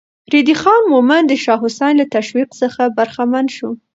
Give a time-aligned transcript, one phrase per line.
[0.31, 3.69] ريدی خان مومند د شاه حسين له تشويق څخه برخمن شو.